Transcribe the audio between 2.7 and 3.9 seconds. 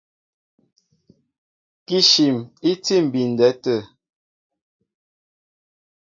tí á mbindɛ tê.